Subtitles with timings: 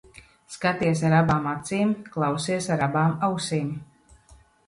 [0.53, 3.69] Skaties ar abām acīm, klausies ar abām ausīm.